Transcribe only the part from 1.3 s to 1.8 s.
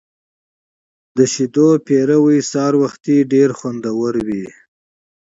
شیدو